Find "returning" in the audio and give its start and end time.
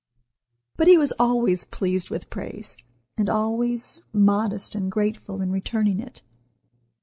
5.51-5.99